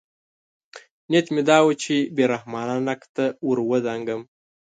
نیت 1.09 1.27
مې 1.33 1.41
دا 1.49 1.57
و 1.65 1.69
چې 1.83 1.95
بې 2.15 2.23
رحمانه 2.33 2.75
نقد 2.89 3.09
ته 3.15 3.25
ورودانګم. 3.47 4.21